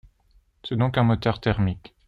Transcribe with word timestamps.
C'est 0.67 0.77
donc 0.77 0.97
un 0.97 1.03
moteur 1.03 1.39
thermique. 1.39 1.93